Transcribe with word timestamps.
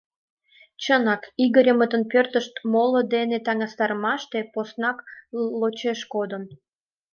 Чынак, 0.83 1.21
Игорьмытын 1.43 2.03
пӧртышт 2.11 2.53
моло 2.71 3.01
дене 3.13 3.37
таҥастарымаште 3.45 4.39
поснак 4.53 4.97
лочеш 5.59 5.99
кодын. 6.13 6.43